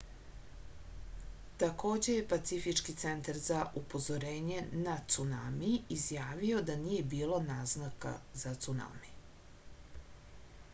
[1.63, 9.15] takođe je pacifički centar za upozorenje na cunami izjavio da nije bilo naznaka za cunami